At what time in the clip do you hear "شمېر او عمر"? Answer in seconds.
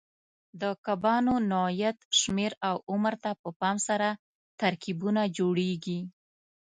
2.19-3.13